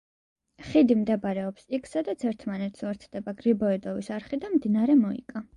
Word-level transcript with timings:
ხიდი 0.69 0.95
მდებარეობს 1.01 1.67
იქ 1.79 1.91
სადაც 1.91 2.25
ერთმანეთს 2.31 2.87
უერთდება 2.87 3.37
გრიბოედოვის 3.43 4.13
არხი 4.19 4.45
და 4.47 4.55
მდინარე 4.59 5.01
მოიკა. 5.07 5.49